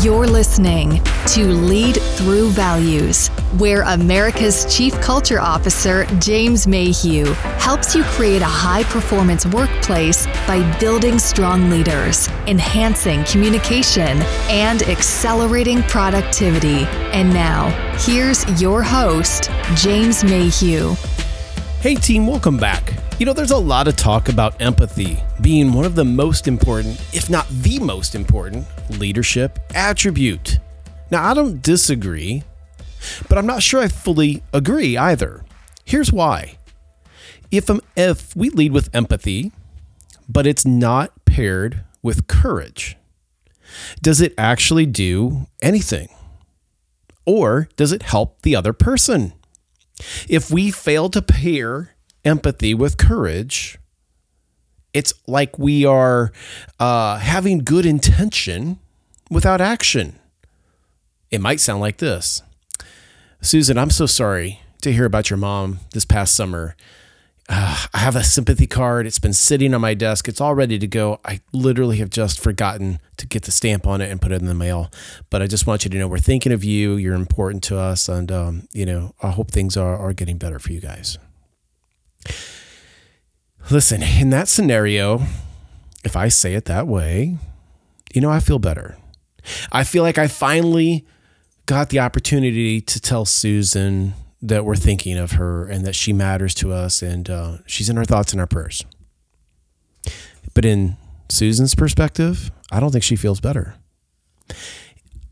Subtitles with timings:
[0.00, 3.26] You're listening to Lead Through Values,
[3.58, 7.24] where America's Chief Culture Officer, James Mayhew,
[7.58, 15.82] helps you create a high performance workplace by building strong leaders, enhancing communication, and accelerating
[15.82, 16.84] productivity.
[17.12, 20.94] And now, here's your host, James Mayhew.
[21.80, 22.94] Hey, team, welcome back.
[23.18, 27.00] You know, there's a lot of talk about empathy being one of the most important,
[27.12, 30.60] if not the most important, leadership attribute.
[31.10, 32.44] Now, I don't disagree,
[33.28, 35.44] but I'm not sure I fully agree either.
[35.84, 36.58] Here's why.
[37.50, 39.50] If, um, if we lead with empathy,
[40.28, 42.96] but it's not paired with courage,
[44.00, 46.08] does it actually do anything?
[47.26, 49.32] Or does it help the other person?
[50.28, 51.96] If we fail to pair
[52.28, 53.78] empathy with courage,
[54.92, 56.32] it's like we are
[56.78, 58.78] uh, having good intention
[59.30, 60.18] without action.
[61.30, 62.42] It might sound like this
[63.40, 66.76] Susan, I'm so sorry to hear about your mom this past summer.
[67.50, 69.06] Uh, I have a sympathy card.
[69.06, 70.28] It's been sitting on my desk.
[70.28, 71.18] It's all ready to go.
[71.24, 74.46] I literally have just forgotten to get the stamp on it and put it in
[74.46, 74.90] the mail.
[75.30, 76.96] But I just want you to know we're thinking of you.
[76.96, 78.08] You're important to us.
[78.08, 81.16] And, um, you know, I hope things are, are getting better for you guys.
[83.70, 85.22] Listen, in that scenario,
[86.04, 87.36] if I say it that way,
[88.14, 88.96] you know, I feel better.
[89.70, 91.06] I feel like I finally
[91.66, 96.54] got the opportunity to tell Susan that we're thinking of her and that she matters
[96.54, 98.84] to us and uh, she's in our thoughts and our prayers.
[100.54, 100.96] But in
[101.28, 103.74] Susan's perspective, I don't think she feels better.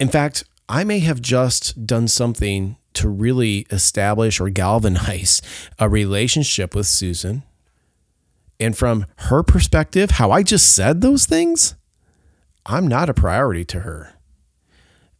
[0.00, 5.42] In fact, I may have just done something to really establish or galvanize
[5.78, 7.42] a relationship with Susan
[8.58, 11.74] and from her perspective, how I just said those things,
[12.64, 14.14] I'm not a priority to her.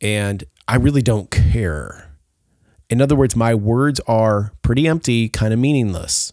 [0.00, 2.10] And I really don't care.
[2.90, 6.32] In other words, my words are pretty empty, kind of meaningless.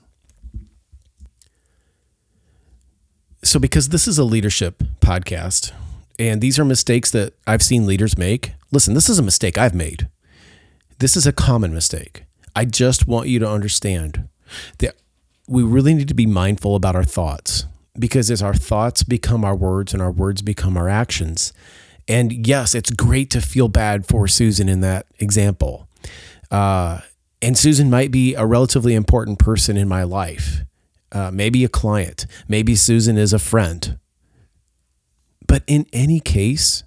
[3.43, 5.71] So, because this is a leadership podcast,
[6.17, 9.75] and these are mistakes that I've seen leaders make, listen, this is a mistake I've
[9.75, 10.07] made.
[10.99, 12.25] This is a common mistake.
[12.55, 14.29] I just want you to understand
[14.77, 14.95] that
[15.47, 17.65] we really need to be mindful about our thoughts
[17.99, 21.53] because as our thoughts become our words and our words become our actions.
[22.07, 25.89] And yes, it's great to feel bad for Susan in that example.
[26.49, 27.01] Uh,
[27.41, 30.61] and Susan might be a relatively important person in my life,
[31.11, 33.99] uh, maybe a client, maybe Susan is a friend.
[35.47, 36.83] But in any case,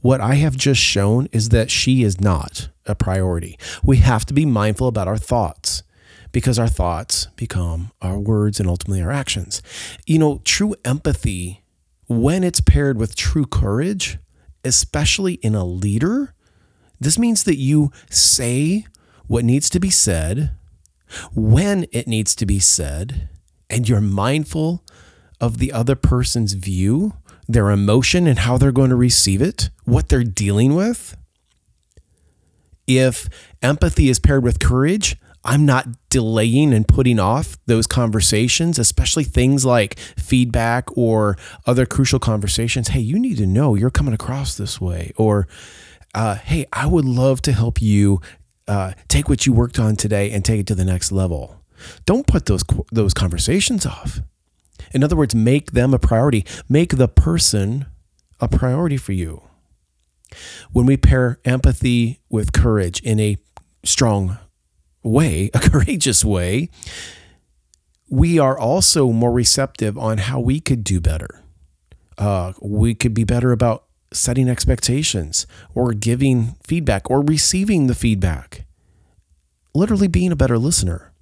[0.00, 3.58] what I have just shown is that she is not a priority.
[3.82, 5.82] We have to be mindful about our thoughts
[6.32, 9.62] because our thoughts become our words and ultimately our actions.
[10.06, 11.62] You know, true empathy,
[12.08, 14.18] when it's paired with true courage,
[14.64, 16.34] especially in a leader,
[17.00, 18.86] this means that you say
[19.26, 20.52] what needs to be said
[21.34, 23.28] when it needs to be said,
[23.68, 24.84] and you're mindful
[25.40, 27.14] of the other person's view,
[27.48, 31.16] their emotion, and how they're going to receive it, what they're dealing with.
[32.98, 33.28] If
[33.62, 39.64] empathy is paired with courage, I'm not delaying and putting off those conversations, especially things
[39.64, 41.36] like feedback or
[41.66, 42.88] other crucial conversations.
[42.88, 45.12] Hey, you need to know you're coming across this way.
[45.16, 45.48] Or,
[46.14, 48.20] uh, hey, I would love to help you
[48.68, 51.62] uh, take what you worked on today and take it to the next level.
[52.04, 54.20] Don't put those those conversations off.
[54.92, 56.44] In other words, make them a priority.
[56.68, 57.86] Make the person
[58.38, 59.42] a priority for you.
[60.72, 63.36] When we pair empathy with courage in a
[63.84, 64.38] strong
[65.02, 66.70] way, a courageous way,
[68.08, 71.40] we are also more receptive on how we could do better.
[72.18, 78.66] Uh, we could be better about setting expectations or giving feedback or receiving the feedback.
[79.74, 81.12] Literally being a better listener.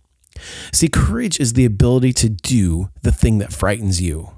[0.72, 4.32] See, courage is the ability to do the thing that frightens you.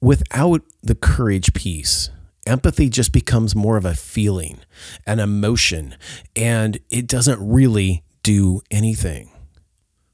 [0.00, 2.10] Without the courage piece,
[2.46, 4.60] empathy just becomes more of a feeling,
[5.06, 5.96] an emotion,
[6.34, 9.30] and it doesn't really do anything.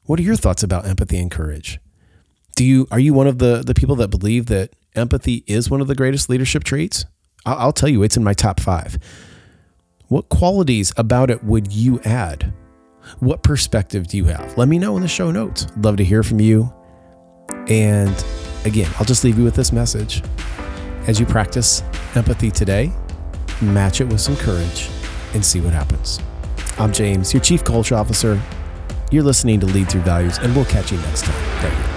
[0.04, 1.80] What are your thoughts about empathy and courage?
[2.54, 5.80] Do you are you one of the the people that believe that empathy is one
[5.80, 7.04] of the greatest leadership traits?
[7.44, 8.98] I'll, I'll tell you, it's in my top five.
[10.08, 12.52] What qualities about it would you add?
[13.18, 14.56] What perspective do you have?
[14.56, 15.66] Let me know in the show notes.
[15.76, 16.72] Love to hear from you.
[17.68, 18.24] And
[18.64, 20.22] again, I'll just leave you with this message.
[21.06, 21.82] As you practice
[22.16, 22.92] empathy today,
[23.60, 24.90] match it with some courage
[25.34, 26.20] and see what happens.
[26.78, 28.40] I'm James, your Chief Culture Officer.
[29.10, 31.95] You're listening to Lead Through Values, and we'll catch you next time right here.